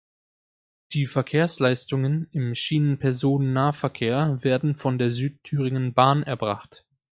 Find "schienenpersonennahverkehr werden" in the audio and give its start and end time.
2.55-4.73